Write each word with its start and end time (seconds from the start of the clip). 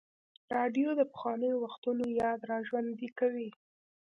راډیو 0.57 0.89
د 0.99 1.01
پخوانیو 1.11 1.61
وختونو 1.63 2.05
یاد 2.21 2.39
راژوندی 2.51 3.09
کوي. 3.19 3.49